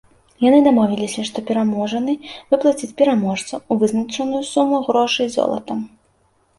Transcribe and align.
Яны 0.43 0.59
дамовіліся, 0.67 1.25
што 1.29 1.37
пераможаны 1.49 2.17
выплаціць 2.51 2.91
пераможцу 3.05 3.63
вызначаную 3.85 4.43
суму 4.53 4.85
грошай 4.93 5.35
золатам. 5.39 5.79